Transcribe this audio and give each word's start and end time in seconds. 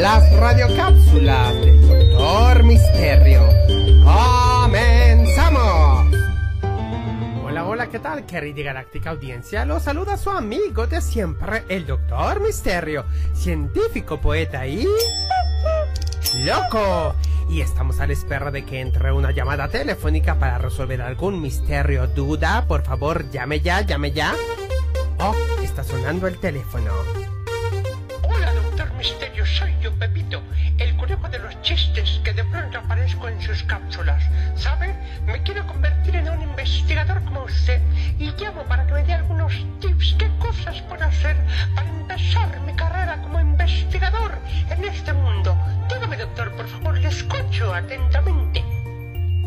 las 0.00 0.32
radiocápsulas 0.32 1.54
del 1.54 1.80
Doctor 1.80 2.62
Misterio. 2.62 3.42
¡Comenzamos! 4.04 6.14
Hola, 7.44 7.66
hola, 7.66 7.88
¿qué 7.88 7.98
tal, 7.98 8.24
querida 8.24 8.62
galáctica 8.62 9.10
audiencia? 9.10 9.64
Los 9.64 9.82
saluda 9.82 10.16
su 10.16 10.30
amigo 10.30 10.86
de 10.86 11.00
siempre, 11.00 11.64
el 11.68 11.84
Doctor 11.86 12.40
Misterio, 12.40 13.06
científico, 13.34 14.20
poeta 14.20 14.68
y... 14.68 14.86
¡Loco! 16.44 17.16
Y 17.48 17.60
estamos 17.60 17.98
a 17.98 18.06
la 18.06 18.12
espera 18.12 18.52
de 18.52 18.64
que 18.64 18.80
entre 18.80 19.10
una 19.10 19.32
llamada 19.32 19.66
telefónica 19.68 20.38
para 20.38 20.58
resolver 20.58 21.02
algún 21.02 21.40
misterio 21.40 22.06
duda. 22.06 22.66
Por 22.68 22.84
favor, 22.84 23.28
llame 23.30 23.58
ya, 23.60 23.80
llame 23.80 24.12
ya. 24.12 24.32
Oh, 25.18 25.34
está 25.62 25.82
sonando 25.82 26.28
el 26.28 26.38
teléfono. 26.38 26.92
Soy 29.58 29.74
yo, 29.80 29.92
Pepito, 29.94 30.40
el 30.78 30.96
conejo 30.96 31.28
de 31.28 31.40
los 31.40 31.60
chistes 31.62 32.20
que 32.22 32.32
de 32.32 32.44
pronto 32.44 32.78
aparezco 32.78 33.26
en 33.26 33.42
sus 33.42 33.60
cápsulas. 33.64 34.22
¿Sabe? 34.54 34.94
Me 35.26 35.42
quiero 35.42 35.66
convertir 35.66 36.14
en 36.14 36.28
un 36.28 36.42
investigador 36.42 37.24
como 37.24 37.42
usted 37.42 37.80
y 38.20 38.30
llamo 38.38 38.62
para 38.64 38.86
que 38.86 38.92
me 38.92 39.02
dé 39.02 39.14
algunos 39.14 39.52
tips. 39.80 40.14
¿Qué 40.16 40.30
cosas 40.38 40.80
puedo 40.82 41.04
hacer 41.04 41.36
para 41.74 41.88
empezar 41.88 42.60
mi 42.60 42.72
carrera 42.74 43.20
como 43.20 43.40
investigador 43.40 44.38
en 44.70 44.84
este 44.84 45.12
mundo? 45.12 45.58
Dígame, 45.88 46.16
doctor, 46.18 46.52
por 46.52 46.68
favor, 46.68 46.96
le 46.96 47.08
escucho 47.08 47.74
atentamente. 47.74 48.62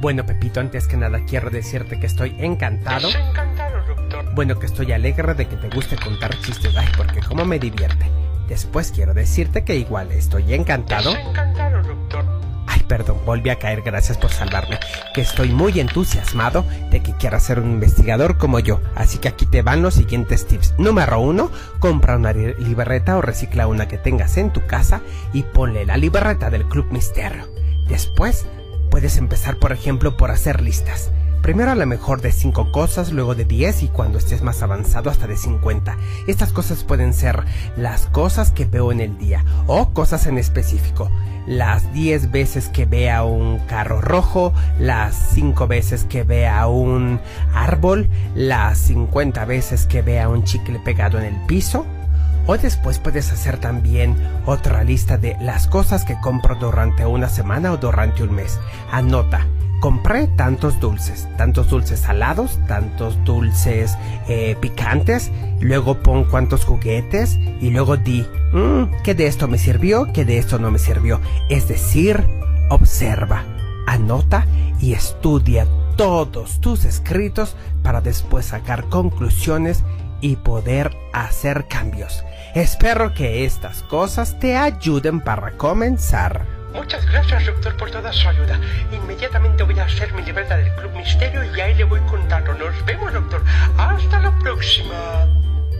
Bueno, 0.00 0.26
Pepito, 0.26 0.60
antes 0.60 0.86
que 0.86 0.98
nada 0.98 1.24
quiero 1.24 1.48
decirte 1.48 1.98
que 1.98 2.06
estoy 2.06 2.36
encantado. 2.40 3.08
Es 3.08 3.14
encantado, 3.14 3.82
doctor. 3.86 4.34
Bueno, 4.34 4.58
que 4.58 4.66
estoy 4.66 4.92
alegre 4.92 5.32
de 5.32 5.48
que 5.48 5.56
te 5.56 5.70
guste 5.70 5.96
contar 5.96 6.38
chistes. 6.40 6.76
Ay, 6.76 6.88
porque 6.94 7.20
como 7.20 7.46
me 7.46 7.58
divierte. 7.58 8.23
Después 8.48 8.92
quiero 8.92 9.14
decirte 9.14 9.64
que 9.64 9.76
igual 9.76 10.12
estoy 10.12 10.54
encantado. 10.54 11.10
Es 11.16 11.26
encantado, 11.26 11.82
doctor. 11.82 12.24
Ay, 12.66 12.82
perdón, 12.88 13.18
volví 13.24 13.50
a 13.50 13.58
caer, 13.58 13.82
gracias 13.82 14.18
por 14.18 14.30
salvarme. 14.30 14.78
Que 15.14 15.20
estoy 15.20 15.50
muy 15.50 15.78
entusiasmado 15.80 16.64
de 16.90 17.02
que 17.02 17.12
quieras 17.16 17.42
ser 17.44 17.60
un 17.60 17.70
investigador 17.72 18.36
como 18.38 18.58
yo. 18.58 18.80
Así 18.94 19.18
que 19.18 19.28
aquí 19.28 19.46
te 19.46 19.62
van 19.62 19.82
los 19.82 19.94
siguientes 19.94 20.46
tips. 20.46 20.74
Número 20.78 21.20
uno, 21.20 21.50
compra 21.78 22.16
una 22.16 22.32
li- 22.32 22.54
libreta 22.58 23.16
o 23.16 23.22
recicla 23.22 23.66
una 23.66 23.86
que 23.88 23.98
tengas 23.98 24.36
en 24.36 24.50
tu 24.52 24.66
casa 24.66 25.00
y 25.32 25.42
ponle 25.42 25.84
la 25.86 25.96
libreta 25.96 26.50
del 26.50 26.66
Club 26.68 26.86
Misterio. 26.90 27.48
Después, 27.88 28.46
puedes 28.90 29.18
empezar, 29.18 29.56
por 29.56 29.72
ejemplo, 29.72 30.16
por 30.16 30.30
hacer 30.30 30.60
listas. 30.62 31.10
Primero 31.44 31.72
a 31.72 31.74
lo 31.74 31.84
mejor 31.84 32.22
de 32.22 32.32
5 32.32 32.72
cosas, 32.72 33.12
luego 33.12 33.34
de 33.34 33.44
10 33.44 33.82
y 33.82 33.88
cuando 33.88 34.16
estés 34.16 34.40
más 34.40 34.62
avanzado 34.62 35.10
hasta 35.10 35.26
de 35.26 35.36
50. 35.36 35.98
Estas 36.26 36.54
cosas 36.54 36.84
pueden 36.84 37.12
ser 37.12 37.44
las 37.76 38.06
cosas 38.06 38.50
que 38.50 38.64
veo 38.64 38.90
en 38.90 39.02
el 39.02 39.18
día 39.18 39.44
o 39.66 39.90
cosas 39.90 40.26
en 40.26 40.38
específico. 40.38 41.10
Las 41.46 41.92
10 41.92 42.30
veces 42.30 42.70
que 42.70 42.86
vea 42.86 43.24
un 43.24 43.58
carro 43.66 44.00
rojo, 44.00 44.54
las 44.78 45.32
5 45.34 45.66
veces 45.66 46.04
que 46.04 46.22
vea 46.22 46.66
un 46.66 47.20
árbol, 47.52 48.08
las 48.34 48.78
50 48.78 49.44
veces 49.44 49.84
que 49.84 50.00
vea 50.00 50.30
un 50.30 50.44
chicle 50.44 50.78
pegado 50.78 51.18
en 51.18 51.26
el 51.26 51.36
piso. 51.44 51.84
O 52.46 52.56
después 52.56 52.98
puedes 52.98 53.30
hacer 53.32 53.58
también 53.58 54.16
otra 54.46 54.82
lista 54.82 55.18
de 55.18 55.36
las 55.42 55.66
cosas 55.66 56.06
que 56.06 56.18
compro 56.22 56.54
durante 56.54 57.04
una 57.04 57.28
semana 57.28 57.70
o 57.70 57.76
durante 57.76 58.22
un 58.22 58.32
mes. 58.34 58.58
Anota, 58.90 59.46
compré 59.84 60.28
tantos 60.28 60.80
dulces, 60.80 61.28
tantos 61.36 61.68
dulces 61.68 62.00
salados, 62.00 62.58
tantos 62.66 63.22
dulces 63.26 63.98
eh, 64.28 64.56
picantes, 64.58 65.30
luego 65.60 66.02
pon 66.02 66.24
cuántos 66.24 66.64
juguetes 66.64 67.38
y 67.60 67.68
luego 67.68 67.98
di, 67.98 68.26
"Mm, 68.54 69.02
¿qué 69.02 69.14
de 69.14 69.26
esto 69.26 69.46
me 69.46 69.58
sirvió? 69.58 70.10
¿Qué 70.14 70.24
de 70.24 70.38
esto 70.38 70.58
no 70.58 70.70
me 70.70 70.78
sirvió? 70.78 71.20
Es 71.50 71.68
decir, 71.68 72.24
observa, 72.70 73.44
anota 73.86 74.46
y 74.80 74.94
estudia 74.94 75.66
todos 75.96 76.62
tus 76.62 76.86
escritos 76.86 77.54
para 77.82 78.00
después 78.00 78.46
sacar 78.46 78.84
conclusiones 78.84 79.84
y 80.22 80.36
poder 80.36 80.96
hacer 81.12 81.66
cambios. 81.68 82.24
Espero 82.54 83.12
que 83.12 83.44
estas 83.44 83.82
cosas 83.82 84.38
te 84.38 84.56
ayuden 84.56 85.20
para 85.20 85.58
comenzar. 85.58 86.53
Muchas 86.74 87.06
gracias, 87.06 87.46
doctor, 87.46 87.76
por 87.76 87.90
toda 87.90 88.12
su 88.12 88.28
ayuda. 88.28 88.58
Inmediatamente 88.92 89.62
voy 89.62 89.78
a 89.78 89.84
hacer 89.84 90.12
mi 90.12 90.22
libreta 90.22 90.56
del 90.56 90.74
Club 90.74 90.92
Misterio 90.96 91.44
y 91.44 91.60
ahí 91.60 91.74
le 91.74 91.84
voy 91.84 92.00
contando. 92.00 92.52
Nos 92.54 92.84
vemos, 92.84 93.12
doctor. 93.12 93.42
Hasta 93.78 94.20
la 94.20 94.36
próxima. 94.40 94.94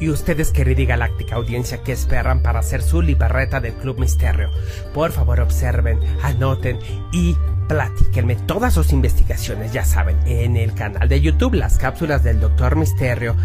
Y 0.00 0.10
ustedes, 0.10 0.50
querida 0.50 0.82
y 0.82 0.86
galáctica 0.86 1.36
audiencia, 1.36 1.82
¿qué 1.82 1.92
esperan 1.92 2.42
para 2.42 2.58
hacer 2.58 2.82
su 2.82 3.00
libreta 3.00 3.60
del 3.60 3.74
Club 3.74 4.00
Misterio? 4.00 4.50
Por 4.92 5.12
favor, 5.12 5.40
observen, 5.40 6.00
anoten 6.22 6.78
y 7.12 7.36
platíquenme 7.68 8.34
todas 8.34 8.74
sus 8.74 8.92
investigaciones, 8.92 9.72
ya 9.72 9.84
saben, 9.84 10.18
en 10.26 10.56
el 10.56 10.74
canal 10.74 11.08
de 11.08 11.20
YouTube, 11.20 11.54
las 11.54 11.78
cápsulas 11.78 12.24
del 12.24 12.40
Doctor 12.40 12.76
Misterio. 12.76 13.36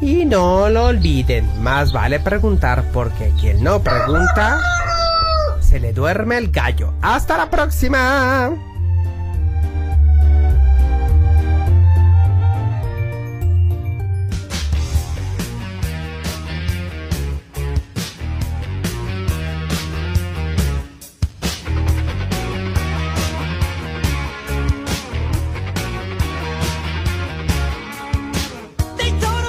Y 0.00 0.24
no 0.24 0.68
lo 0.70 0.86
olviden, 0.86 1.62
más 1.62 1.92
vale 1.92 2.18
preguntar 2.18 2.82
porque 2.92 3.30
quien 3.38 3.62
no 3.62 3.82
pregunta, 3.82 4.58
se 5.66 5.80
le 5.80 5.92
duerme 5.92 6.38
el 6.38 6.52
gallo. 6.52 6.94
¡Hasta 7.02 7.36
la 7.36 7.50
próxima! 7.50 8.65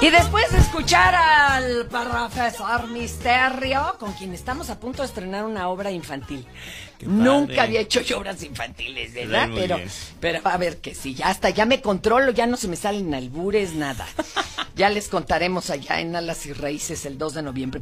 Y 0.00 0.10
después 0.10 0.48
de 0.52 0.58
escuchar 0.58 1.12
al 1.12 1.86
profesor 1.86 2.86
Misterio, 2.88 3.96
con 3.98 4.12
quien 4.12 4.32
estamos 4.32 4.70
a 4.70 4.78
punto 4.78 5.02
de 5.02 5.08
estrenar 5.08 5.44
una 5.44 5.68
obra 5.68 5.90
infantil. 5.90 6.46
Nunca 7.00 7.64
había 7.64 7.80
hecho 7.80 8.00
yo 8.02 8.18
obras 8.18 8.42
infantiles, 8.44 9.12
¿verdad? 9.12 9.48
Pero, 9.52 9.76
bien. 9.76 9.88
pero 10.20 10.40
a 10.44 10.56
ver 10.56 10.78
que 10.78 10.94
sí, 10.94 11.14
ya 11.14 11.28
hasta, 11.28 11.50
ya 11.50 11.66
me 11.66 11.80
controlo, 11.80 12.30
ya 12.30 12.46
no 12.46 12.56
se 12.56 12.68
me 12.68 12.76
salen 12.76 13.12
albures, 13.12 13.74
nada. 13.74 14.06
Ya 14.76 14.90
les 14.90 15.08
contaremos 15.08 15.70
allá 15.70 15.98
en 15.98 16.14
Alas 16.14 16.46
y 16.46 16.52
Raíces 16.52 17.04
el 17.04 17.18
2 17.18 17.34
de 17.34 17.42
noviembre. 17.42 17.76